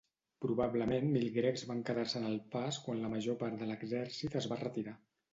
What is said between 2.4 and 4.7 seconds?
pas quan la major part de l'exèrcit es va